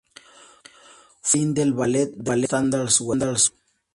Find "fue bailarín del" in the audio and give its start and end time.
1.21-1.73